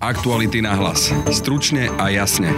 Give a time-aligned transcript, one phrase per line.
[0.00, 1.12] Aktuality na hlas.
[1.28, 2.48] Stručne a jasne.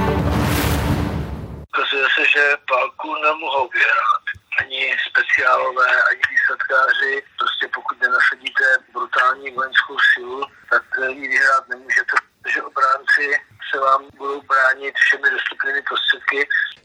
[1.75, 4.25] Ukazuje se, že válku nemohou vyhrát
[4.63, 7.13] ani speciálové, ani výsadkáři.
[7.39, 13.25] Prostě pokud nenasadíte brutální vojenskou silu, tak ji vyhrát nemůžete, protože obránci
[13.69, 16.39] se vám budou bránit všemi dostupnými prostředky.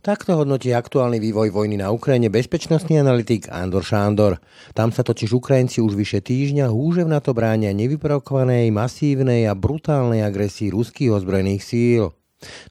[0.07, 4.39] Takto hodnotí aktuálny vývoj vojny na Ukrajine bezpečnostný analytik Andor Šándor.
[4.71, 10.23] Tam sa totiž Ukrajinci už vyše týždňa húžev na to bránia nevyprovokovanej, masívnej a brutálnej
[10.23, 12.15] agresii ruských ozbrojených síl.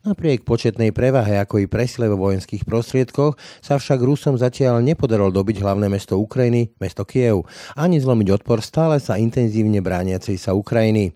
[0.01, 5.61] Napriek početnej prevahe ako i presile vo vojenských prostriedkoch sa však Rusom zatiaľ nepodarilo dobiť
[5.61, 7.45] hlavné mesto Ukrajiny, mesto Kiev,
[7.77, 11.13] ani zlomiť odpor stále sa intenzívne brániacej sa Ukrajiny.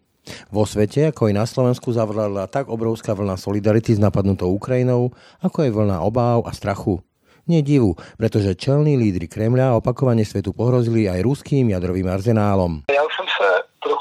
[0.53, 5.65] Vo svete, ako aj na Slovensku, zavládla tak obrovská vlna solidarity s napadnutou Ukrajinou, ako
[5.65, 7.01] aj vlna obáv a strachu.
[7.49, 12.87] Nie divu, pretože čelní lídry Kremľa opakovane svetu pohrozili aj ruským jadrovým arzenálom.
[12.93, 13.20] Ja už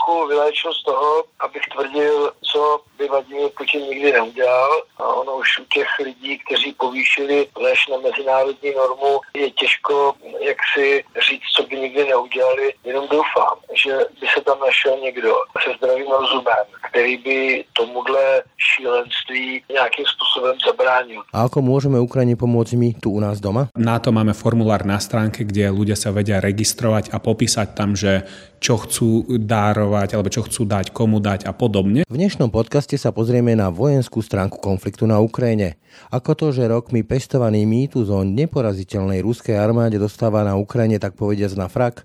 [0.10, 4.82] trochu vylečil z toho, abych tvrdil, co by Vladimír Putin nikdy neudělal.
[4.98, 10.58] A ono už u těch lidí, kteří povýšili lež na mezinárodní normu, je těžko jak
[10.74, 12.74] si říct, co by nikdy neudělali.
[12.84, 19.64] Jenom doufám, že by se tam našel někdo se zdravým rozumem, který by tomuhle šílenství
[19.72, 21.22] nějakým způsobem zabránil.
[21.34, 23.70] A ako môžeme Ukrajine pomôcť my tu u nás doma?
[23.78, 28.26] Na to máme formulár na stránke, kde ľudia sa vedia registrovať a popísať tam, že
[28.60, 32.04] čo chcú dárovať alebo čo chcú dať, komu dať a podobne.
[32.06, 35.80] V dnešnom podcaste sa pozrieme na vojenskú stránku konfliktu na Ukrajine.
[36.12, 41.56] Ako to, že rokmi pestovaný mýtus o neporaziteľnej ruskej armáde dostáva na Ukrajine tak povediac
[41.56, 42.04] na frak?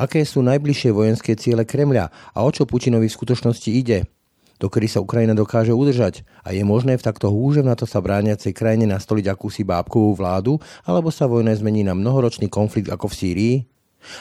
[0.00, 4.08] Aké sú najbližšie vojenské ciele Kremľa a o čo Putinovi v skutočnosti ide?
[4.56, 8.56] dokedy sa Ukrajina dokáže udržať a je možné v takto húžem na to sa brániacej
[8.56, 10.56] krajine nastoliť akúsi bábkovú vládu,
[10.88, 13.56] alebo sa vojna zmení na mnohoročný konflikt ako v Sýrii?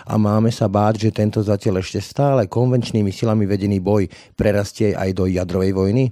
[0.05, 5.09] A máme sa báť, že tento zatiaľ ešte stále konvenčnými silami vedený boj prerastie aj
[5.15, 6.05] do jadrovej vojny?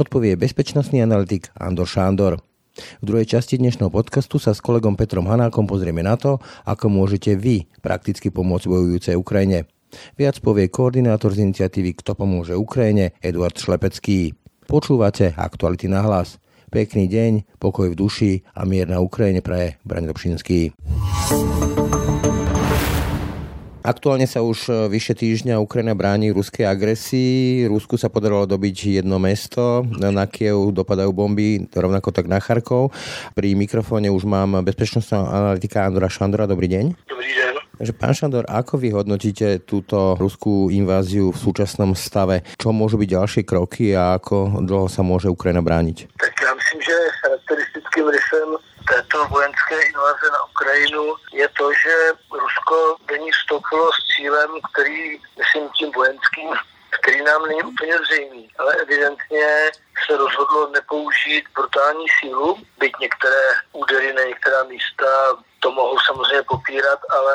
[0.00, 2.40] Odpovie bezpečnostný analytik Andor Šándor.
[3.02, 7.34] V druhej časti dnešného podcastu sa s kolegom Petrom Hanákom pozrieme na to, ako môžete
[7.34, 9.66] vy prakticky pomôcť bojujúcej Ukrajine.
[10.14, 14.36] Viac povie koordinátor z iniciatívy Kto pomôže Ukrajine Eduard Šlepecký.
[14.68, 16.36] Počúvate aktuality na hlas.
[16.68, 20.76] Pekný deň, pokoj v duši a mier na Ukrajine praje Braň Dobšinský.
[23.78, 27.70] Aktuálne sa už e, vyše týždňa Ukrajina bráni ruskej agresii.
[27.70, 29.86] Rusku sa podarilo dobiť jedno mesto.
[30.02, 32.90] Na Kiev dopadajú bomby, rovnako tak na Charkov.
[33.38, 36.50] Pri mikrofóne už mám bezpečnostného analytika Andora Šandora.
[36.50, 36.84] Dobrý deň.
[37.06, 37.52] Dobrý deň.
[37.78, 42.42] Takže pán Šandor, ako vy hodnotíte túto ruskú inváziu v súčasnom stave?
[42.58, 46.10] Čo môžu byť ďalšie kroky a ako dlho sa môže Ukrajina brániť?
[46.18, 48.48] Tak ja myslím, že charakteristickým rysem
[49.18, 51.94] této vojenské invaze na Ukrajinu je to, že
[52.30, 56.50] Rusko do ní vstoupilo s cílem, který, myslím tím vojenským,
[57.00, 59.70] který nám není úplně zřejmý, ale evidentně
[60.06, 63.42] se rozhodlo nepoužít brutální sílu, byť některé
[63.72, 65.06] údery na některá místa
[65.60, 67.34] to mohou samozřejmě popírat, ale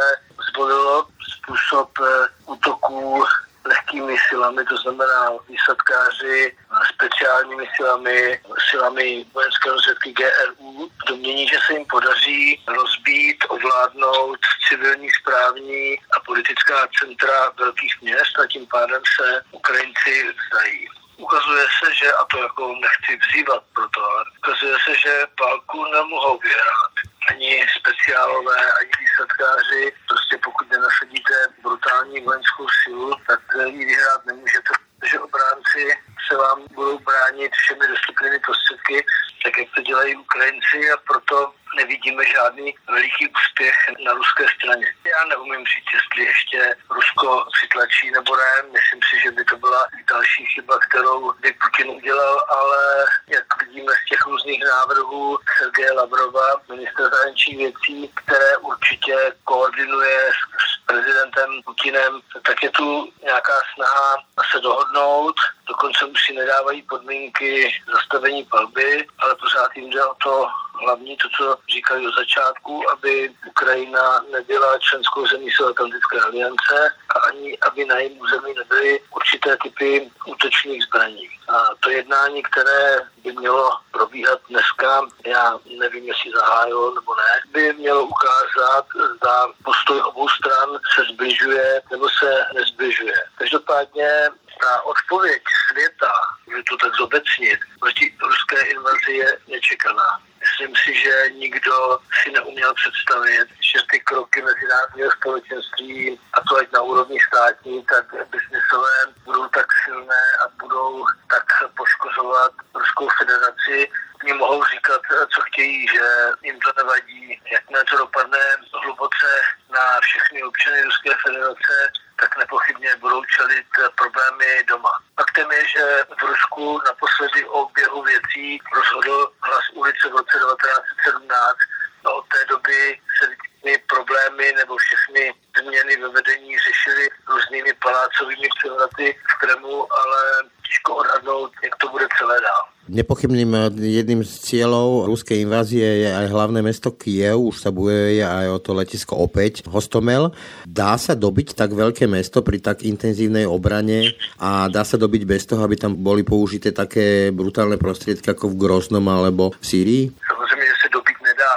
[0.51, 3.23] zvolilo způsob eh, útoků
[3.65, 6.57] lehkými silami, to znamená výsadkáři,
[6.93, 15.99] speciálními silami, silami vojenské rozvědky GRU, domění, že se jim podaří rozbít, ovládnout civilní, správní
[16.17, 20.87] a politická centra velkých měst a tím pádem se Ukrajinci vzdají.
[21.17, 24.01] Ukazuje se, že, a to jako nechci vzývat proto,
[24.37, 26.93] ukazuje se, že válku nemohou vyhrát
[27.29, 29.93] ani speciálové, ani výsadkáři.
[30.07, 35.81] Prostě pokud nenasadíte brutální vojenskou silu, tak ji vyhrát nemůžete, protože obránci
[36.27, 39.05] se vám budou bránit všemi dostupnými prostředky,
[39.43, 43.75] tak jak to dělají Ukrajinci a proto nevidíme žádný veliký úspěch
[44.05, 44.87] na ruské straně.
[45.05, 48.53] Já neumím říct, jestli ještě Rusko přitlačí nebo ne.
[48.71, 53.93] Myslím si, že by to byla další chyba, kterou by Putin udělal, ale jak vidíme
[53.93, 62.21] z těch různých návrhů Sergeje Lavrova, ministra zahraničních věcí, které určitě koordinuje s prezidentem Putinem,
[62.45, 64.17] tak je tu nějaká snaha
[64.51, 65.35] se dohodnout.
[65.67, 70.47] Dokonce už si nedávají podmínky zastavení palby, ale pořád jim jde o to
[70.81, 77.57] hlavní to, co říkali od začátku, aby Ukrajina nebyla členskou zemí Severoatlantické aliance a ani
[77.59, 81.29] aby na jejím území nebyly určité typy útočných zbraní.
[81.49, 87.73] A to jednání, které by mělo probíhat dneska, já nevím, jestli zahájilo nebo ne, by
[87.73, 88.85] mělo ukázat,
[89.15, 93.13] zda postoj obou stran se zbližuje nebo se nezbližuje.
[93.35, 94.29] Každopádně
[94.61, 95.41] ta odpověď
[95.71, 96.11] světa,
[96.45, 100.19] můžu to tak zobecnit, proti ruské invazi je nečekaná.
[100.43, 106.71] Myslím si, že nikdo si neuměl představit, že ty kroky mezinárodního společenství, a to ať
[106.71, 111.45] na úrovni státní, tak biznisové, budou tak silné a budou tak
[111.77, 113.91] poškozovat Ruskou federaci,
[114.23, 115.01] oni mohou říkat,
[115.35, 116.05] co chtějí, že
[116.43, 117.41] jim to nevadí.
[117.51, 118.39] Jakmile to dopadne
[118.83, 119.27] hluboce
[119.69, 121.73] na všechny občany Ruské federace,
[122.19, 124.89] tak nepochybně budou čelit problémy doma.
[125.15, 131.57] Faktem je, že v Rusku naposledy o oběhu věcí rozhodl hlas ulice v roce 1917.
[132.05, 135.33] A od té doby se všechny problémy nebo všechny
[135.63, 140.19] změny ve vedení řešily různými palácovými převraty v Kremlu, ale
[140.67, 142.63] těžko odhadnout, jak to bude celé dál.
[142.83, 148.47] Nepochybným jedným z cieľov ruskej invázie je aj hlavné mesto Kiev, už sa bojuje aj
[148.51, 150.35] o to letisko opäť, Hostomel.
[150.67, 155.47] Dá sa dobiť tak veľké mesto pri tak intenzívnej obrane a dá sa dobiť bez
[155.47, 160.03] toho, aby tam boli použité také brutálne prostriedky ako v Groznom alebo v Sýrii?
[160.27, 161.51] Samozrejme, že sa dobiť nedá.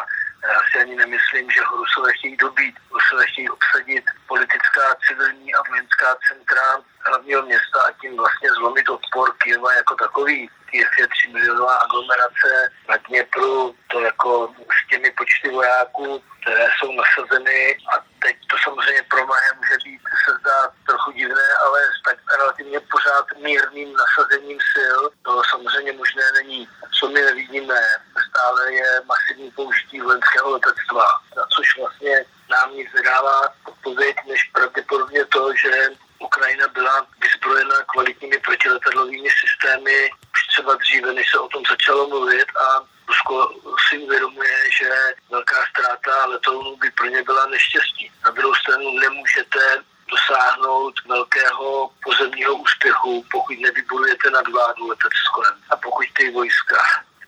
[0.46, 2.74] Já si ani nemyslím, že ho Rusové chtějí dobít.
[3.06, 9.36] Rusové chtějí obsadit politická, civilní a vojenská centra hlavního města a tím vlastně zlomit odpor
[9.38, 10.50] Kyjeva jako takový.
[10.70, 16.92] Kyjev je 3 milionová aglomerace na Dněpru, to jako s těmi počty vojáků, které jsou
[16.92, 22.02] nasazeny a teď to samozřejmě pro mnohé může být, se zdá trochu divné, ale s
[22.04, 26.68] tak relativně pořád mírným nasazením sil to samozřejmě možné není.
[26.98, 27.80] Co my nevidíme,
[28.28, 31.06] stále je masivní použití vojenského letectva,
[31.54, 35.88] což vlastně nám nic nedává odpověď, než pravděpodobně to, že
[36.18, 42.48] Ukrajina byla vyzbrojena kvalitními protiletadlovými systémy už třeba dříve, než se o tom začalo mluvit
[42.56, 43.54] a Rusko
[43.88, 44.90] si uvědomuje, že
[45.30, 48.10] velká ztráta letounů by pro ně byla neštěstí.
[48.24, 56.30] Na druhou stranu nemůžete dosáhnout velkého pozemního úspěchu, pokud nevybudujete nadvládu letectvem a pokud ty
[56.30, 56.76] vojska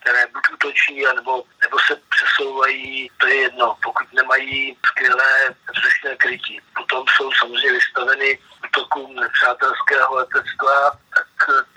[0.01, 6.61] které buď útočí, nebo, nebo se přesouvají, to je jedno, pokud nemají skvělé vzdušné krytí.
[6.75, 11.27] Potom jsou samozřejmě vystaveny útokům nepřátelského letectva, tak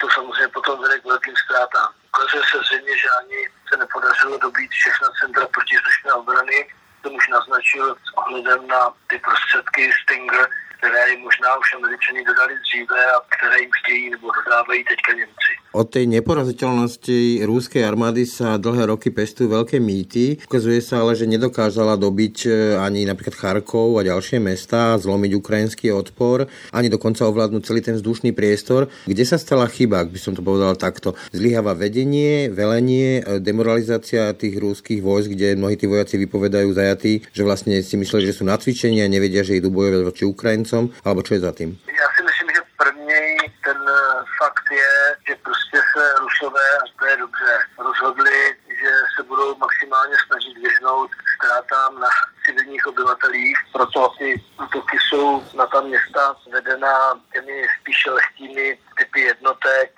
[0.00, 1.92] to samozřejmě potom vede k velkým ztrátám.
[2.08, 6.68] Ukazuje se zřejmě, že ani se nepodařilo dobít všechna centra protizdušné obrany,
[7.02, 10.48] to už naznačil s ohledem na ty prostředky Stinger,
[10.78, 15.61] které možná už američani dodali dříve a které jim chtějí nebo dodávají teďka Němci.
[15.72, 20.36] Od tej neporaziteľnosti rúskej armády sa dlhé roky pestujú veľké mýty.
[20.44, 25.88] Ukazuje sa ale, že nedokázala dobiť e, ani napríklad Charkov a ďalšie mesta, zlomiť ukrajinský
[25.96, 26.44] odpor,
[26.76, 28.92] ani dokonca ovládnuť celý ten vzdušný priestor.
[29.08, 31.16] Kde sa stala chyba, ak by som to povedal takto?
[31.32, 37.42] Zlyháva vedenie, velenie, e, demoralizácia tých rúských vojsk, kde mnohí tí vojaci vypovedajú zajatí, že
[37.48, 41.24] vlastne si mysleli, že sú na cvičení a nevedia, že idú bojovať voči Ukrajincom, alebo
[41.24, 41.80] čo je za tým?
[41.88, 43.24] Ja si myslím, že první
[43.64, 43.96] ten e,
[44.36, 44.92] fakt je,
[45.32, 46.60] že prostě se Rusové,
[47.10, 52.08] je dobře, rozhodli, že se budou maximálně snažit vyhnout ztrátám na
[52.44, 59.90] civilních obyvatelích, proto ty útoky jsou na ta města vedena těmi spíše lehkými typy jednotek,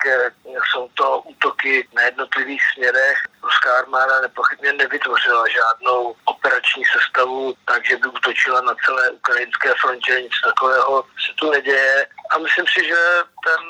[0.45, 3.17] jsou to útoky na jednotlivých směrech.
[3.43, 10.33] Ruská armáda nepochybně nevytvořila žádnou operační sestavu, takže by útočila na celé ukrajinské frontě, nic
[10.43, 12.07] takového se tu neděje.
[12.31, 12.97] A myslím si, že
[13.45, 13.61] ten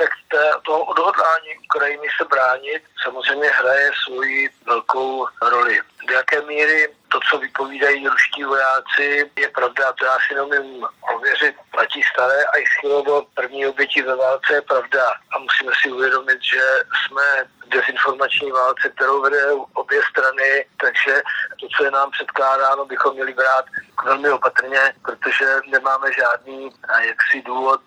[0.00, 5.80] aspekt toho odhodlání Ukrajiny se bránit samozřejmě hraje svoji velkou roli.
[6.08, 11.56] Do jaké míry to, co vypovídají ruští vojáci, je pravda, to já si neumím ověřit.
[11.70, 15.10] Platí staré a Ischilo první oběti ve válce je pravda.
[15.32, 16.62] A musíme si uvědomit, že
[17.00, 21.22] jsme v dezinformační válce, kterou vede obě strany, takže
[21.60, 23.64] to, co je nám předkládáno, bychom měli brát
[24.04, 27.80] velmi opatrně, protože nemáme žádný jaksi důvod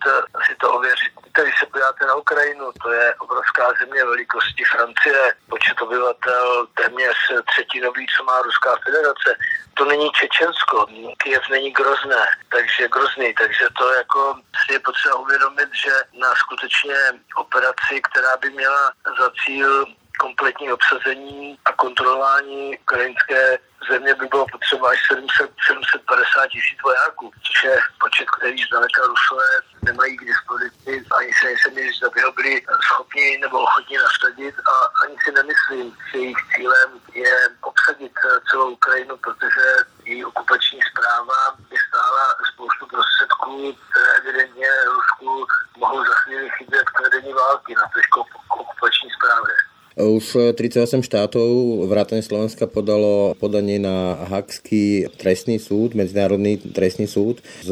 [0.48, 1.14] si to ověřit.
[1.42, 7.18] Když se podíváte na Ukrajinu, to je obrovská země velikosti Francie, počet obyvatel téměř
[7.52, 9.36] třetinový, co má Ruská federace.
[9.74, 10.86] To není Čečensko,
[11.18, 16.96] Kiev není grozné, takže grozný, takže to jako si je potřeba uvědomit, že na skutečně
[17.36, 19.86] operaci, která by měla za cíl
[20.20, 23.58] kompletní obsazení a kontrolování ukrajinské
[23.90, 29.50] země by bylo potřeba až 700, 750 tisíc vojáků, což je počet, který zdaleka Rusové
[29.82, 31.06] nemají k dispozici.
[31.18, 35.98] Ani se nejsem že by ho byli schopni nebo ochotni nasadit a ani si nemyslím,
[36.12, 38.12] že jejich cílem je obsadit
[38.50, 39.66] celou Ukrajinu, protože
[40.06, 47.02] její okupační zpráva by stála spoustu prostředků, které evidentně Rusku mohou za chvíli chybět k
[47.02, 48.02] vedení války na té
[48.50, 49.73] okupační zprávě.
[49.94, 57.70] Už 38 štátov vrátane Slovenska podalo podanie na Hakský trestný súd, Medzinárodný trestný súd z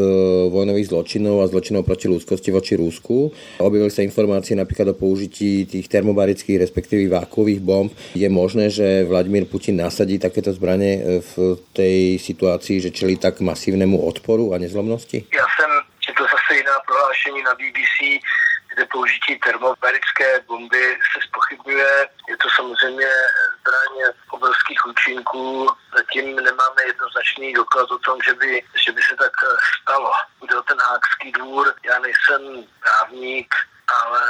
[0.53, 3.33] vojnových zločinov a zločinov proti ľudskosti voči Rúsku.
[3.57, 7.89] Objavili sa informácie napríklad o použití tých termobarických, respektíve vákových bomb.
[8.13, 13.97] Je možné, že Vladimír Putin nasadí takéto zbranie v tej situácii, že čelí tak masívnemu
[13.97, 15.25] odporu a nezlomnosti?
[15.33, 18.21] Ja som četl zase jiná prohlášení na BBC,
[18.73, 22.09] kde použití termobarické bomby se spochybňuje.
[22.29, 23.09] Je to samozřejmě
[23.59, 25.69] zbraň obrovských účinků.
[25.97, 29.31] Zatím nemáme jednoznačný doklad o tom, že by, že by se tak
[29.81, 30.11] stalo.
[30.59, 31.73] O ten hákský dvůr.
[31.83, 32.41] Já nejsem
[32.79, 33.55] právník,
[33.87, 34.21] ale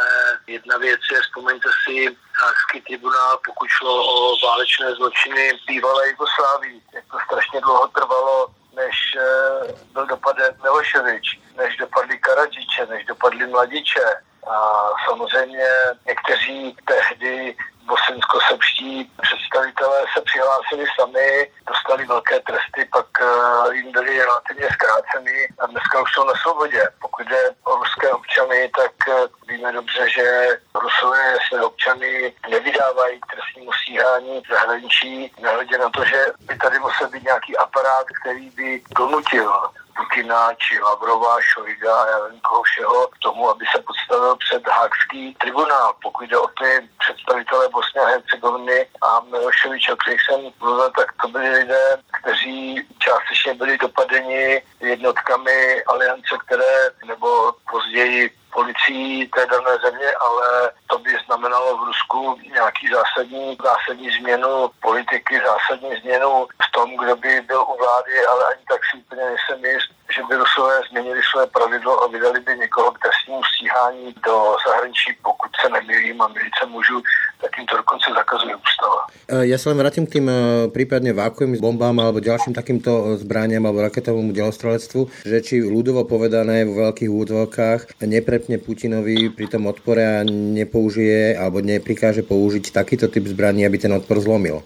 [0.47, 7.03] jedna věc je, vzpomeňte si, Hákský tribunál, pokud šlo o válečné zločiny bývalé Jugoslávii, jak
[7.11, 14.05] to strašně dlouho trvalo, než eh, byl dopaden Miloševič, než dopadli Karadžiče, než dopadli Mladiče,
[14.47, 15.67] a samozřejmě
[16.07, 17.55] někteří tehdy
[17.87, 25.65] bosensko-srbští představitelé se přihlásili sami, dostali velké tresty, pak eh, jim byly relativně zkráceny a
[25.65, 26.89] dneska už jsou na svobodě.
[27.01, 33.25] Pokud jde o ruské občany, tak eh, víme dobře, že Rusové své občany nevydávají k
[33.33, 38.49] trestnímu stíhání v zahraničí, nehledě na to, že by tady musel být nějaký aparát, který
[38.49, 43.81] by donutil Putina či Lavrova, Šojga a já nevím koho všeho k tomu, aby se
[43.81, 45.95] podstavil před Hákský tribunál.
[46.01, 51.13] Pokud jde o ty představitele Bosny a Hercegoviny a Miloševič, o kterých jsem mluvil, tak
[51.21, 59.77] to byli lidé, kteří částečně byli dopadeni jednotkami aliance, které nebo později policií té dané
[59.83, 66.71] země, ale to by znamenalo v Rusku nějaký zásadní, zásadní změnu politiky, zásadní změnu v
[66.71, 70.35] tom, kdo by byl u vlády, ale ani tak si úplně nejsem jist, že by
[70.35, 75.69] Rusové změnili své pravidlo a vydali by někoho k trestnímu stíhání do zahraničí, pokud se
[75.69, 77.01] nemýlím a mýlit se můžu,
[77.41, 78.99] tak jim to dokonce zakazuje ústava.
[79.25, 80.35] E, ja sa len vrátim k tým e,
[80.69, 86.63] prípadne vákuovým bombám alebo ďalším takýmto e, zbraniam alebo raketovému delostrelectvu, že či ľudovo povedané
[86.69, 93.25] vo veľkých údvoľkách neprepne Putinovi pri tom odpore a nepoužije alebo neprikáže použiť takýto typ
[93.25, 94.61] zbraní, aby ten odpor zlomil.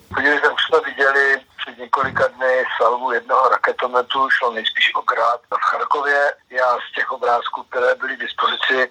[0.55, 6.33] Už sme videli před několika dny salvu jednoho raketometu, šlo nejspíš o grát v Charkově.
[6.49, 8.89] Já z těch obrázků, které byly k dispozici,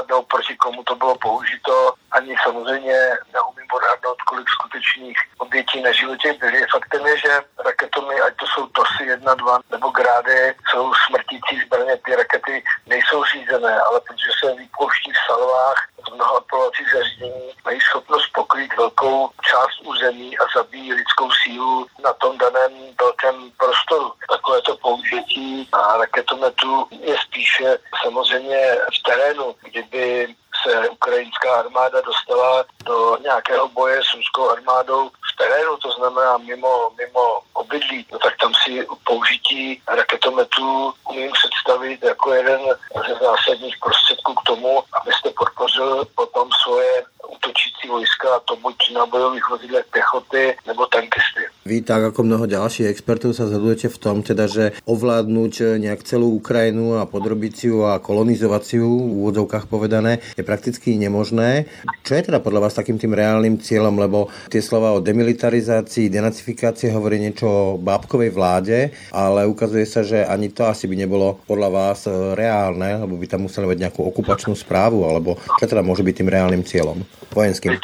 [0.00, 1.92] odhadnout, proti komu to bylo použito.
[2.10, 2.98] Ani samozřejmě
[3.32, 6.66] neumím odhadnout, kolik skutečných obětí na životě byly.
[6.72, 11.96] Faktem je, že raketomy, ať to jsou TOSy 1, 2 nebo grády, jsou smrtící zbraně.
[11.96, 17.80] Ty rakety nejsou řízené, ale protože se vypouští v salvách, v mnoha odpolovacích zařízení, mají
[17.80, 24.12] schopnost pokrýt velkou část území a zabíjí lidskou sílu na tom daném velkém prostoru.
[24.30, 33.16] Takovéto použití a raketometu je spíše samozřejmě v terénu, kdyby se ukrajinská armáda dostala do
[33.22, 38.52] nějakého boje s ruskou armádou v terénu, to znamená mimo, mimo obydlí, no tak tam
[38.64, 42.60] si použití raketometů umím představit jako jeden
[43.08, 49.50] ze zásadních prostředků k tomu, abyste podpořil potom svoje útočící vojska, to buď na bojových
[49.50, 51.40] vozidlech pechoty nebo tankisty.
[51.64, 56.34] Vy, tak ako mnoho ďalších expertov, sa zhodujete v tom, teda, že ovládnuť nejak celú
[56.40, 61.68] Ukrajinu a podrobiť si ju a kolonizovať si ju, v úvodzovkách povedané, je prakticky nemožné.
[62.02, 66.90] Čo je teda podľa vás takým tým reálnym cieľom, lebo tie slova o demilitarizácii, denacifikácii
[66.90, 71.68] hovorí niečo o bábkovej vláde, ale ukazuje sa, že ani to asi by nebolo podľa
[71.68, 76.00] vás e, reálne, lebo by tam museli mať nejakú okupačnú správu, alebo čo teda môže
[76.00, 77.76] byť tým reálnym cieľom vojenským?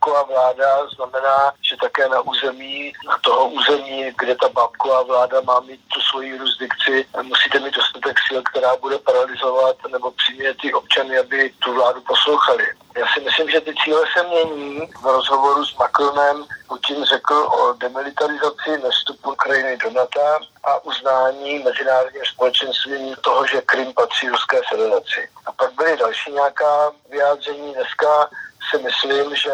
[0.00, 5.60] Bábková vláda znamená, že také na území, na toho území, kde ta bábková vláda má
[5.60, 11.18] mít tu svoji jurisdikci, musíte mít dostatek sil, která bude paralizovat nebo přimět ty občany,
[11.18, 12.66] aby tu vládu poslouchali.
[12.96, 14.80] Já si myslím, že ty cíle se mění.
[15.02, 20.20] V rozhovoru s Macronem Putin řekl o demilitarizaci nestupu Ukrajiny do NATO
[20.64, 25.28] a uznání mezinárodním společenstvím toho, že Krym patří Ruské federaci.
[25.46, 27.74] A pak byly další nějaká vyjádření.
[27.74, 28.28] Dneska
[28.70, 29.52] si myslím, že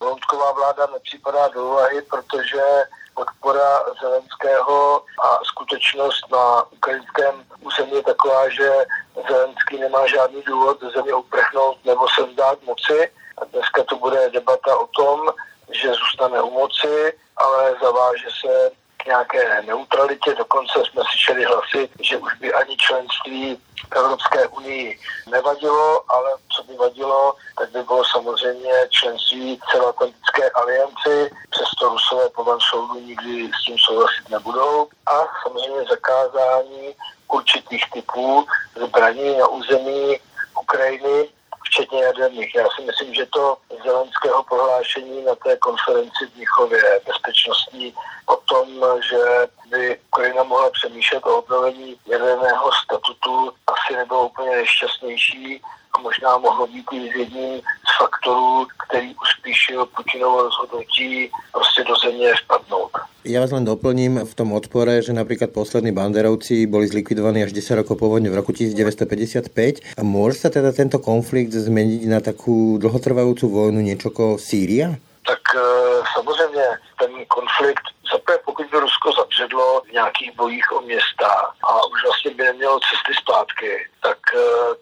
[0.00, 2.62] Loutková vláda nepřipadá do úvahy, protože
[3.14, 8.70] podpora Zelenského a skutečnost na ukrajinském území je taková, že
[9.28, 13.10] Zelenský nemá žádný důvod země uprchnout nebo se vzdát moci.
[13.38, 15.32] A dneska to bude debata o tom,
[15.70, 18.70] že zůstane u moci, ale zaváže se
[19.06, 20.34] nějaké neutralitě.
[20.34, 23.58] Dokonce jsme slyšeli hlasy, že už by ani členství
[23.90, 24.98] Evropské unii
[25.30, 32.44] nevadilo, ale co by vadilo, tak by bylo samozřejmě členství celoatlantické alianci, přesto Rusové po
[32.44, 34.88] mém soudu nikdy s tím souhlasit nebudou.
[35.06, 36.94] A samozřejmě zakázání
[37.28, 38.46] určitých typů
[38.86, 40.18] zbraní na území
[40.60, 41.28] Ukrajiny,
[41.76, 42.54] včetně jaderných.
[42.54, 47.94] Já si myslím, že to zelenského prohlášení na té konferenci v Mnichově bezpečnostní
[48.26, 48.66] o tom,
[49.10, 55.62] že by Ukrajina mohla přemýšlet o obnovení jaderného statutu, asi nebylo úplně nejšťastnější
[55.94, 62.34] a možná mohlo být i jedním z faktorů, který uspíšil Putinovo rozhodnutí prostě do země
[62.44, 62.85] vpadnout.
[63.26, 67.82] Ja vás len doplním v tom odpore, že napríklad poslední banderovci boli zlikvidovaní až 10
[67.82, 69.98] rokov po vojne v roku 1955.
[69.98, 74.94] A môže sa teda tento konflikt zmeniť na takú dlhotrvajúcu vojnu niečo ako Sýria?
[75.56, 76.66] E, samozřejmě
[76.98, 77.82] ten konflikt
[78.12, 82.80] zaprvé pokud by Rusko zabředlo v nějakých bojích o města a už vlastně by nemělo
[82.80, 84.38] cesty zpátky, tak e,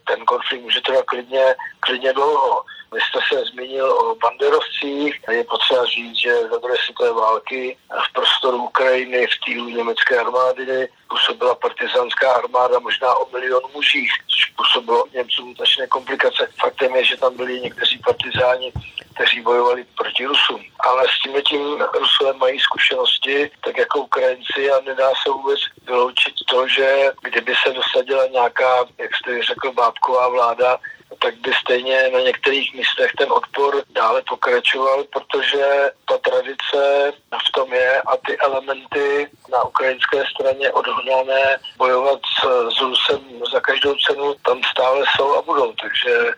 [0.08, 2.64] ten konflikt může trvat klidně, klidně dlouho.
[2.92, 5.20] Vy jste se zmínil o banderovcích.
[5.30, 7.76] Je potřeba říct, že za druhé světové války
[8.08, 14.44] v prostoru Ukrajiny v týlu německé armády působila partizánská armáda možná o milion mužích, což
[14.46, 16.48] působilo Němcům značné komplikace.
[16.60, 18.72] Faktem je, že tam byli někteří partizáni,
[19.14, 20.60] kteří bojovali proti Rusům.
[20.78, 26.34] Ale s tím tím Rusové mají zkušenosti, tak jako Ukrajinci a nedá se vůbec vyloučit
[26.50, 30.78] to, že kdyby se dosadila nějaká, jak jste řekl, bábková vláda,
[31.22, 37.12] tak by stejně na některých místech ten odpor dále pokračoval, protože ta tradice
[37.48, 42.44] v tom je a ty elementy na ukrajinské straně odhodlané bojovat s,
[42.78, 46.34] s za každou cenu tam stále jsou a budou, takže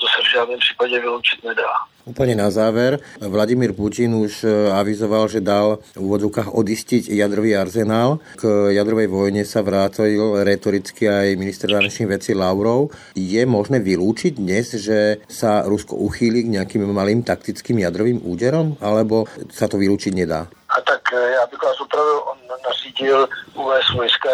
[0.00, 1.72] to se v žádném případě vyloučit nedá.
[2.08, 8.24] Úplne na záver, Vladimír Putin už e, avizoval, že dal v úvodzovkách odistiť jadrový arzenál.
[8.40, 12.96] K jadrovej vojne sa vrátil retoricky aj minister zahraničných vecí Lavrov.
[13.12, 19.28] Je možné vylúčiť dnes, že sa Rusko uchýli k nejakým malým taktickým jadrovým úderom, alebo
[19.52, 20.48] sa to vylúčiť nedá?
[20.72, 24.30] A tak e, já bych vás opravdu, on nařídil uvést vojska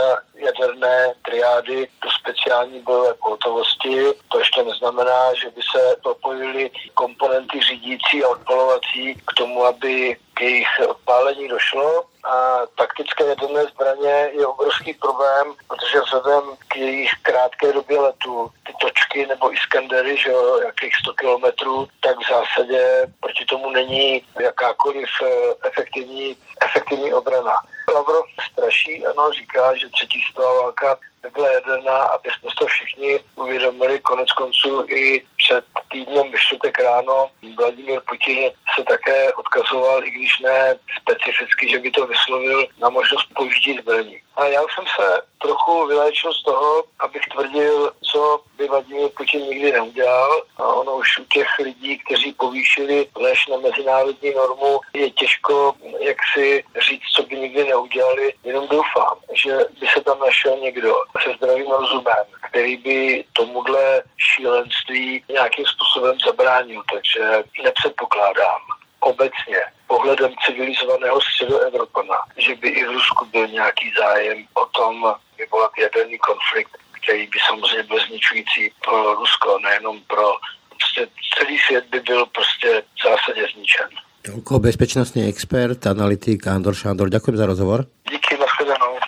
[0.47, 4.05] jaderné triády do speciální bojové pohotovosti.
[4.29, 10.41] To ještě neznamená, že by se propojily komponenty řídící a odpalovací k tomu, aby k
[10.41, 12.05] jejich odpálení došlo.
[12.27, 18.73] A taktické jaderné zbraně je obrovský problém, protože vzhledem k jejich krátké době letu, ty
[18.81, 25.09] točky nebo Iskandery, že jo, jakých 100 kilometrů, tak v zásadě proti tomu není jakákoliv
[25.23, 25.29] eh,
[25.69, 27.55] efektivní, efektivní obrana.
[27.95, 30.99] Lavrov straší, ano, říká, že třetí světová válka
[31.35, 33.99] byla jaderná, aby jsme to všichni uvědomili.
[33.99, 40.41] Konec konců i před týdnem ve čtvrtek ráno Vladimír Putin se také odkazoval, i když
[40.41, 44.21] ne specificky, že by to vyslovil na možnost použití zbraní.
[44.37, 49.73] A já jsem se trochu vyléčil z toho, abych tvrdil, co by Vladimír Putin nikdy
[49.73, 50.43] neudělal.
[50.57, 56.17] A ono už u těch lidí, kteří povýšili lež na mezinárodní normu, je těžko jak
[56.35, 58.33] si říct, co by nikdy neudělali.
[58.45, 65.25] Jenom doufám, že by se tam našel někdo se zdravým rozumem, který by tomuhle šílenství
[65.29, 66.83] nějakým způsobem zabránil.
[66.93, 68.61] Takže nepředpokládám
[69.01, 75.71] obecně pohledem civilizovaného středoevropana, že by i v Rusku byl nějaký zájem o tom vyvolat
[75.79, 76.71] jaderný konflikt,
[77.03, 80.27] který by samozřejmě byl zničující pro Rusko, nejenom pro
[80.71, 83.89] prostě celý svět by byl prostě v zásadě zničen.
[84.27, 87.07] Toľko bezpečnostný expert, analytik Andor Šandor.
[87.15, 87.87] Ďakujem za rozhovor.
[88.11, 88.99] Díky, nashledanou.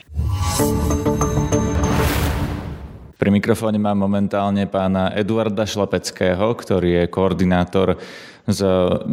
[3.19, 7.99] Pri mikrofóne mám momentálne pána Eduarda Šlapeckého, ktorý je koordinátor
[8.47, 8.63] z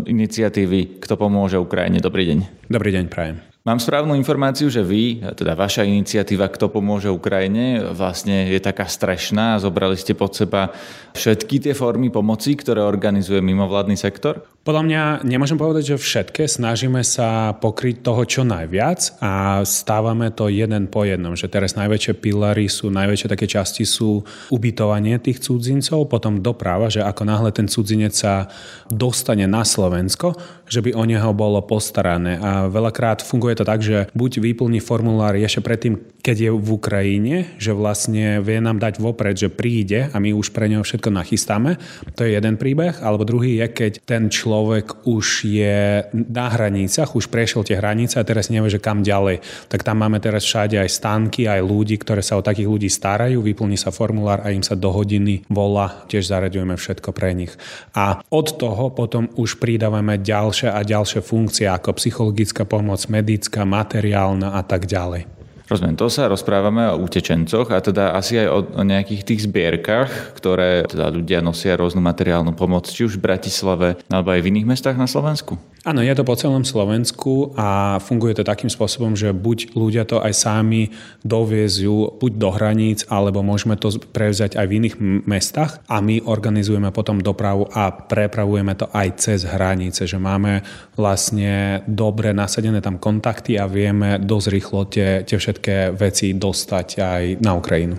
[0.05, 1.97] iniciatívy Kto pomôže Ukrajine.
[1.97, 2.69] Dobrý deň.
[2.69, 3.41] Dobrý deň, prajem.
[3.65, 9.57] Mám správnu informáciu, že vy, teda vaša iniciatíva Kto pomôže Ukrajine, vlastne je taká strešná
[9.57, 10.69] a zobrali ste pod seba
[11.17, 14.45] všetky tie formy pomoci, ktoré organizuje mimovládny sektor?
[14.65, 16.49] Podľa mňa nemôžem povedať, že všetké.
[16.49, 21.37] Snažíme sa pokryť toho čo najviac a stávame to jeden po jednom.
[21.37, 27.05] Že teraz najväčšie pilary sú, najväčšie také časti sú ubytovanie tých cudzincov, potom doprava, že
[27.05, 28.49] ako náhle ten cudzinec sa
[28.89, 30.33] dostane na Slovensko,
[30.65, 32.41] že by o neho bolo postarané.
[32.41, 37.53] A veľakrát funguje to tak, že buď vyplní formulár ešte predtým, keď je v Ukrajine,
[37.61, 41.77] že vlastne vie nám dať vopred, že príde a my už pre neho všetko nachystáme.
[42.17, 42.97] To je jeden príbeh.
[43.05, 48.15] Alebo druhý je, keď ten človek človek už je na hranicách, už prešiel tie hranice
[48.15, 49.43] a teraz nevie, že kam ďalej.
[49.67, 53.43] Tak tam máme teraz všade aj stánky, aj ľudí, ktoré sa o takých ľudí starajú,
[53.43, 57.51] vyplní sa formulár a im sa do hodiny volá, tiež zaraďujeme všetko pre nich.
[57.99, 64.55] A od toho potom už pridávame ďalšie a ďalšie funkcie ako psychologická pomoc, medická, materiálna
[64.55, 65.34] a tak ďalej.
[65.65, 70.37] Rozumiem, to sa rozprávame o utečencoch a teda asi aj o, o nejakých tých zbierkach,
[70.37, 74.69] ktoré teda ľudia nosia rôznu materiálnu pomoc, či už v Bratislave alebo aj v iných
[74.69, 75.57] mestách na Slovensku.
[75.85, 80.17] Áno, je to po celom Slovensku a funguje to takým spôsobom, že buď ľudia to
[80.17, 80.89] aj sami
[81.21, 84.95] doviezú buď do hraníc, alebo môžeme to prevzať aj v iných
[85.29, 90.65] mestách a my organizujeme potom dopravu a prepravujeme to aj cez hranice, že máme
[90.97, 97.23] vlastne dobre nasadené tam kontakty a vieme dosť rýchlo tie, tie všetké veci dostať aj
[97.39, 97.95] na Ukrajinu.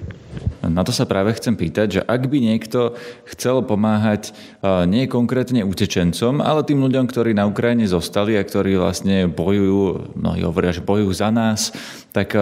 [0.61, 2.93] Na to sa práve chcem pýtať, že ak by niekto
[3.33, 4.37] chcel pomáhať
[4.85, 10.45] nie konkrétne utečencom, ale tým ľuďom, ktorí na Ukrajine zostali a ktorí vlastne bojujú, mnohí
[10.45, 11.73] hovoria, že bojujú za nás,
[12.13, 12.37] tak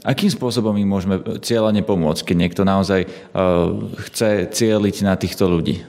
[0.00, 3.04] akým spôsobom im môžeme cieľane pomôcť, keď niekto naozaj
[4.08, 5.84] chce cieliť na týchto ľudí?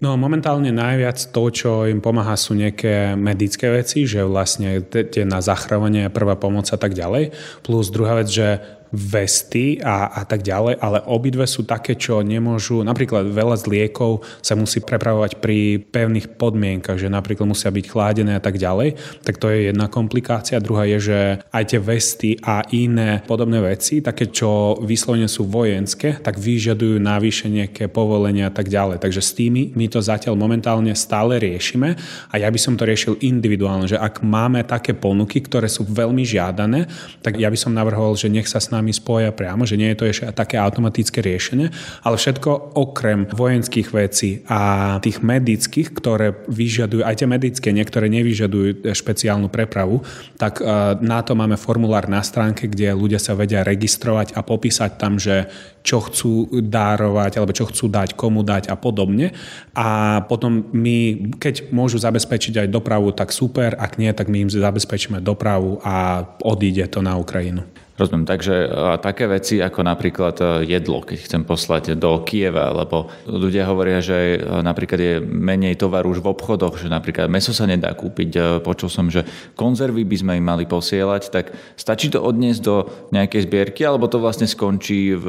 [0.00, 5.44] No momentálne najviac to, čo im pomáha sú nejaké medické veci, že vlastne tie na
[5.44, 7.36] zachrávanie, prvá pomoc a tak ďalej.
[7.60, 12.82] Plus druhá vec, že vesty a, a tak ďalej, ale obidve sú také, čo nemôžu,
[12.82, 18.34] napríklad veľa z liekov sa musí prepravovať pri pevných podmienkach, že napríklad musia byť chladené
[18.38, 20.62] a tak ďalej, tak to je jedna komplikácia.
[20.62, 21.18] Druhá je, že
[21.54, 27.46] aj tie vesty a iné podobné veci, také, čo vyslovene sú vojenské, tak vyžadujú navyše
[27.46, 28.98] nejaké povolenia a tak ďalej.
[28.98, 31.94] Takže s tými my to zatiaľ momentálne stále riešime
[32.30, 36.26] a ja by som to riešil individuálne, že ak máme také ponuky, ktoré sú veľmi
[36.26, 36.90] žiadané,
[37.22, 39.98] tak ja by som navrhoval, že nech sa s nami spoja priamo, že nie je
[40.00, 41.68] to ešte také automatické riešenie,
[42.00, 48.88] ale všetko okrem vojenských vecí a tých medických, ktoré vyžadujú, aj tie medické, niektoré nevyžadujú
[48.88, 50.00] špeciálnu prepravu,
[50.40, 50.64] tak e,
[51.04, 55.46] na to máme formulár na stránke, kde ľudia sa vedia registrovať a popísať tam, že
[55.80, 59.32] čo chcú dárovať alebo čo chcú dať, komu dať a podobne.
[59.76, 64.50] A potom my, keď môžu zabezpečiť aj dopravu, tak super, ak nie, tak my im
[64.52, 67.64] zabezpečíme dopravu a odíde to na Ukrajinu.
[68.00, 68.72] Rozumiem, takže
[69.04, 74.40] také veci ako napríklad e, jedlo, keď chcem poslať do Kieva, lebo ľudia hovoria, že
[74.40, 78.30] e, napríklad je menej tovaru už v obchodoch, že napríklad meso sa nedá kúpiť.
[78.32, 82.88] E, počul som, že konzervy by sme im mali posielať, tak stačí to odniesť do
[83.12, 85.26] nejakej zbierky, alebo to vlastne skončí v,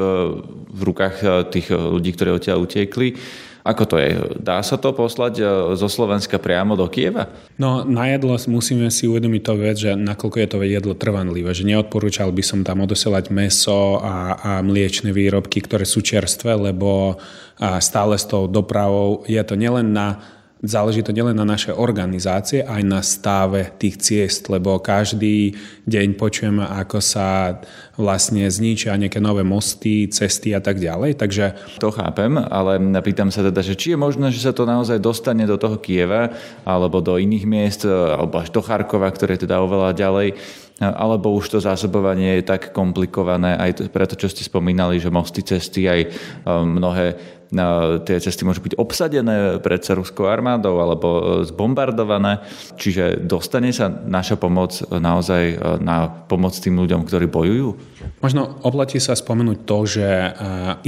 [0.72, 3.20] v rukách tých ľudí, ktorí odtiaľ utiekli
[3.62, 4.10] ako to je?
[4.42, 5.44] Dá sa to poslať e,
[5.78, 7.30] zo Slovenska priamo do Kieva?
[7.62, 11.62] No na jedlo musíme si uvedomiť to vec, že nakoľko je to jedlo trvanlivé, že
[11.62, 17.22] neodporúčal by som tam odosielať meso a, a mliečne výrobky, ktoré sú čerstvé, lebo
[17.78, 20.18] stále s tou dopravou je to nielen na
[20.62, 25.58] Záleží to nielen na našej organizácie, aj na stave tých ciest, lebo každý
[25.90, 27.58] deň počujeme, ako sa
[27.98, 31.18] vlastne zničia nejaké nové mosty, cesty a tak ďalej.
[31.18, 31.44] Takže...
[31.82, 35.50] To chápem, ale pýtam sa teda, že či je možné, že sa to naozaj dostane
[35.50, 36.30] do toho Kieva
[36.62, 40.38] alebo do iných miest, alebo až do Charkova, ktoré je teda oveľa ďalej,
[40.78, 45.90] alebo už to zásobovanie je tak komplikované, aj preto, čo ste spomínali, že mosty, cesty,
[45.90, 46.00] aj
[46.46, 47.18] um, mnohé
[48.08, 52.40] tie cesty môžu byť obsadené pred ruskou armádou alebo e, zbombardované.
[52.80, 57.68] Čiže dostane sa naša pomoc naozaj e, na pomoc tým ľuďom, ktorí bojujú?
[58.24, 60.30] Možno oplatí sa spomenúť to, že e,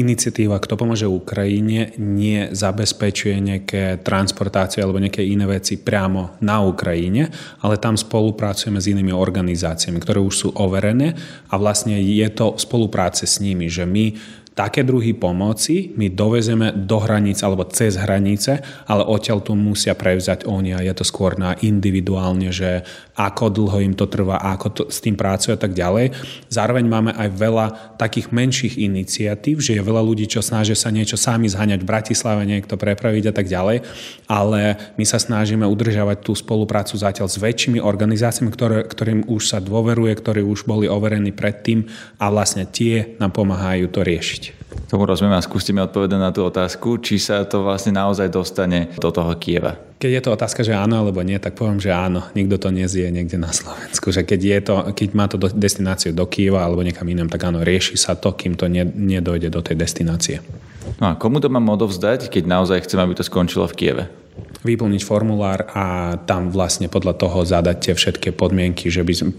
[0.00, 7.28] iniciatíva Kto pomôže Ukrajine nie zabezpečuje nejaké transportácie alebo nejaké iné veci priamo na Ukrajine,
[7.60, 11.12] ale tam spolupracujeme s inými organizáciami, ktoré už sú overené
[11.52, 14.16] a vlastne je to spolupráce s nimi, že my
[14.54, 20.46] Také druhy pomoci my dovezeme do hranice alebo cez hranice, ale odtiaľ tu musia prevzať
[20.46, 22.86] oni a je to skôr na individuálne, že
[23.18, 26.14] ako dlho im to trvá, ako to, s tým pracujú a tak ďalej.
[26.54, 27.66] Zároveň máme aj veľa
[27.98, 32.46] takých menších iniciatív, že je veľa ľudí, čo snažia sa niečo sami zhaňať v Bratislave,
[32.46, 33.82] niekto prepraviť a tak ďalej,
[34.30, 39.58] ale my sa snažíme udržiavať tú spoluprácu zatiaľ s väčšími organizáciami, ktoré, ktorým už sa
[39.58, 41.90] dôveruje, ktorí už boli overení predtým
[42.22, 44.43] a vlastne tie nám pomáhajú to riešiť.
[44.90, 48.94] Tomu rozumiem a skúste mi odpovedať na tú otázku, či sa to vlastne naozaj dostane
[49.00, 49.74] do toho Kieva.
[49.98, 52.26] Keď je to otázka, že áno alebo nie, tak poviem, že áno.
[52.36, 54.12] Nikto to nezie niekde na Slovensku.
[54.12, 57.64] Že keď, je to, keď má to destináciu do Kieva alebo niekam inám, tak áno,
[57.64, 60.44] rieši sa to, kým to nedojde do tej destinácie.
[61.00, 64.04] No a komu to mám odovzdať, keď naozaj chcem, aby to skončilo v Kieve?
[64.64, 69.30] Vyplniť formulár a tam vlastne podľa toho zadať tie všetky podmienky, že by sme,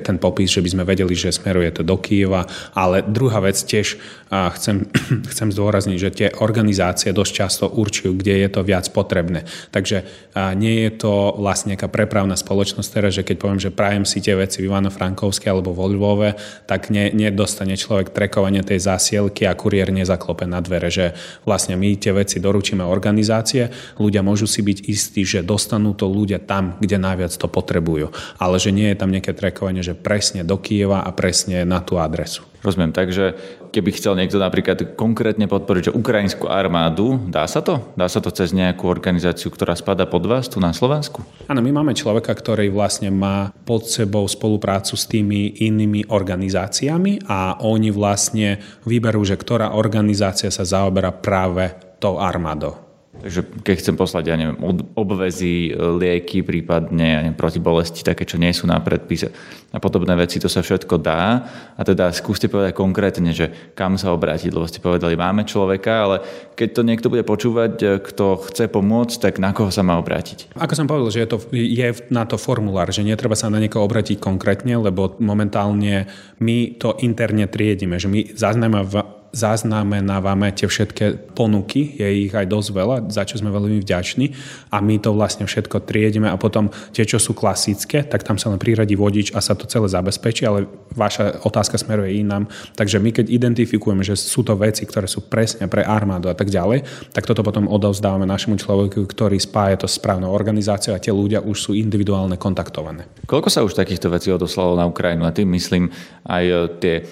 [0.00, 2.48] ten popis, že by sme vedeli, že smeruje to do Kieva.
[2.72, 4.00] Ale druhá vec tiež
[4.32, 4.88] chcem,
[5.36, 9.44] chcem zdôrazniť, že tie organizácie dosť často určujú, kde je to viac potrebné.
[9.68, 10.08] Takže
[10.56, 14.32] nie je to vlastne nejaká prepravná spoločnosť teraz, že keď poviem, že prajem si tie
[14.32, 19.92] veci v Ivano-Frankovske alebo vo Lvove, tak ne, nedostane človek trekovanie tej zásielky a kuriér
[19.92, 21.12] nezaklope na dvere, že
[21.44, 23.68] vlastne my tie veci doručíme organizácie,
[24.00, 28.14] ľudia môžu si byť byť istí, že dostanú to ľudia tam, kde najviac to potrebujú.
[28.38, 31.98] Ale že nie je tam nejaké trekovanie, že presne do Kieva a presne na tú
[31.98, 32.46] adresu.
[32.60, 33.32] Rozumiem, takže
[33.72, 37.80] keby chcel niekto napríklad konkrétne podporiť že ukrajinskú armádu, dá sa to?
[37.96, 41.24] Dá sa to cez nejakú organizáciu, ktorá spada pod vás tu na Slovensku?
[41.48, 47.64] Áno, my máme človeka, ktorý vlastne má pod sebou spoluprácu s tými inými organizáciami a
[47.64, 52.89] oni vlastne vyberú, že ktorá organizácia sa zaoberá práve tou armádou.
[53.20, 54.56] Takže keď chcem poslať, ja neviem,
[54.96, 59.28] obvezy, lieky, prípadne ja neviem, proti bolesti, také, čo nie sú na predpise
[59.70, 61.46] a podobné veci, to sa všetko dá.
[61.78, 66.16] A teda skúste povedať konkrétne, že kam sa obrátiť, lebo ste povedali, máme človeka, ale
[66.58, 70.56] keď to niekto bude počúvať, kto chce pomôcť, tak na koho sa má obrátiť?
[70.58, 73.84] Ako som povedal, že je, to, je na to formulár, že netreba sa na niekoho
[73.86, 76.08] obrátiť konkrétne, lebo momentálne
[76.40, 82.68] my to interne triedime, že my zaznamená zaznamenávame tie všetky ponuky, je ich aj dosť
[82.74, 84.26] veľa, za čo sme veľmi vďační
[84.74, 88.50] a my to vlastne všetko triedime a potom tie, čo sú klasické, tak tam sa
[88.50, 90.66] len priradí vodič a sa to celé zabezpečí, ale
[90.98, 92.50] vaša otázka smeruje inám.
[92.74, 96.50] Takže my keď identifikujeme, že sú to veci, ktoré sú presne pre armádu a tak
[96.50, 96.82] ďalej,
[97.14, 101.44] tak toto potom odovzdávame našemu človeku, ktorý spája to s správnou organizáciou a tie ľudia
[101.44, 103.06] už sú individuálne kontaktované.
[103.30, 105.28] Koľko sa už takýchto vecí odoslalo na Ukrajinu?
[105.28, 105.92] A tým myslím
[106.26, 106.44] aj
[106.82, 107.02] tie e,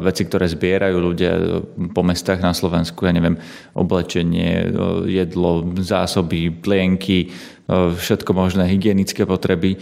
[0.00, 1.32] veci, ktoré zbierajú ľudia
[1.94, 3.36] po mestách na Slovensku, ja neviem,
[3.74, 4.68] oblečenie,
[5.06, 7.32] jedlo, zásoby, plienky,
[7.70, 9.76] všetko možné hygienické potreby.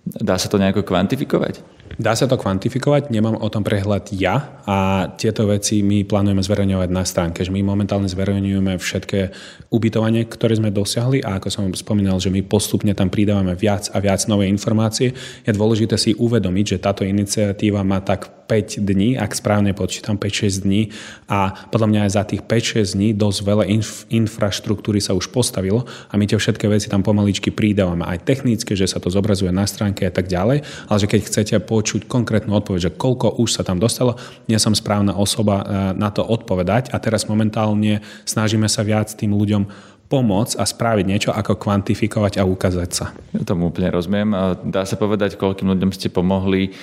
[0.00, 1.80] Dá sa to nejako kvantifikovať?
[2.00, 6.88] Dá sa to kvantifikovať, nemám o tom prehľad ja a tieto veci my plánujeme zverejňovať
[6.88, 7.44] na stránke.
[7.44, 9.20] Že my momentálne zverejňujeme všetké
[9.68, 14.00] ubytovanie, ktoré sme dosiahli a ako som spomínal, že my postupne tam pridávame viac a
[14.00, 15.12] viac nové informácie.
[15.44, 20.66] Je dôležité si uvedomiť, že táto iniciatíva má tak 5 dní, ak správne počítam, 5-6
[20.66, 20.90] dní
[21.30, 25.86] a podľa mňa aj za tých 5-6 dní dosť veľa inf- infraštruktúry sa už postavilo
[26.10, 28.02] a my tie všetky veci tam pomaličky pridávame.
[28.02, 31.54] Aj technické, že sa to zobrazuje na stránke a tak ďalej, ale že keď chcete
[31.62, 34.18] počuť konkrétnu odpoveď, že koľko už sa tam dostalo,
[34.50, 39.30] nie som správna osoba e, na to odpovedať a teraz momentálne snažíme sa viac tým
[39.30, 39.62] ľuďom
[40.10, 43.14] pomôcť a spraviť niečo, ako kvantifikovať a ukázať sa.
[43.30, 44.34] Ja tomu úplne rozumiem.
[44.66, 46.74] Dá sa povedať, koľkým ľuďom ste pomohli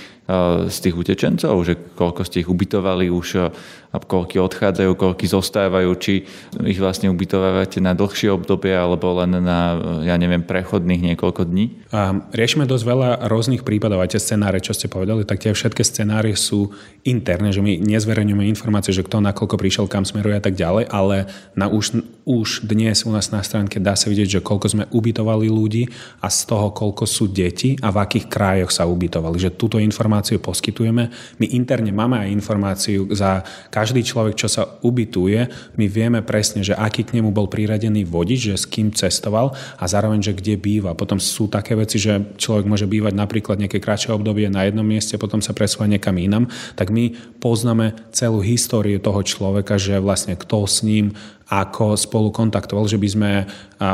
[0.68, 3.48] z tých utečencov, že koľko ste ich ubytovali už
[3.88, 6.28] a koľky odchádzajú, koľky zostávajú, či
[6.68, 11.88] ich vlastne ubytovávate na dlhšie obdobie alebo len na, ja neviem, prechodných niekoľko dní?
[11.96, 15.88] A riešime dosť veľa rôznych prípadov, aj tie scenáre, čo ste povedali, tak tie všetky
[15.88, 16.76] scenáre sú
[17.08, 21.32] interné, že my nezverejňujeme informácie, že kto nakoľko prišiel, kam smeruje a tak ďalej, ale
[21.56, 25.48] na už, už dnes u nás na stránke dá sa vidieť, že koľko sme ubytovali
[25.48, 25.88] ľudí
[26.20, 29.40] a z toho, koľko sú deti a v akých krájoch sa ubytovali.
[29.40, 31.10] Že túto informáciu poskytujeme.
[31.38, 36.78] My interne máme aj informáciu za každý človek, čo sa ubytuje, my vieme presne, že
[36.78, 40.98] aký k nemu bol priradený vodič, že s kým cestoval a zároveň, že kde býva.
[40.98, 45.20] Potom sú také veci, že človek môže bývať napríklad nejaké kratšie obdobie na jednom mieste,
[45.20, 50.66] potom sa presúva niekam inam, tak my poznáme celú históriu toho človeka, že vlastne kto
[50.68, 51.14] s ním
[51.48, 53.32] ako spolu kontaktoval, že by sme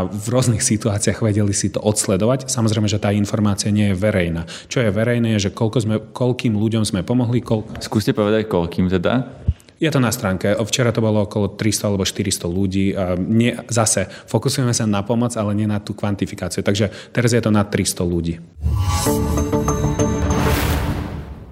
[0.10, 2.50] v rôznych situáciách vedeli si to odsledovať.
[2.50, 4.50] Samozrejme, že tá informácia nie je verejná.
[4.70, 7.46] Čo je verejné, je, že koľko sme, koľkým ľuďom sme pomohli.
[7.46, 7.78] Koľko...
[7.82, 9.44] Skúste povedať, koľkým teda?
[9.84, 10.56] Je to na stránke.
[10.63, 12.96] Včera to bolo okolo 300 alebo 400 ľudí.
[13.20, 16.63] Nie, zase, fokusujeme sa na pomoc, ale nie na tú kvantifikáciu.
[16.63, 18.39] Takže teraz je to na 300 ľudí.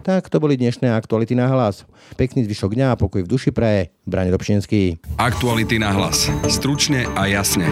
[0.02, 1.86] Tak to boli dnešné aktuality na hlas.
[2.18, 3.94] Pekný zvyšok dňa a pokoj v duši praje.
[4.10, 4.98] Brane Dobšinský.
[5.22, 6.26] Aktuality na hlas.
[6.50, 7.70] Stručne a jasne.